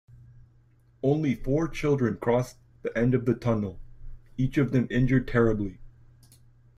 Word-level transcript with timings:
Only 1.03 1.35
four 1.35 1.67
children 1.67 2.17
cross 2.17 2.55
the 2.81 2.97
end 2.97 3.13
of 3.13 3.25
the 3.27 3.35
tunnel, 3.35 3.79
each 4.35 4.57
of 4.57 4.71
them 4.71 4.87
injured 4.89 5.27
terribly. 5.27 5.77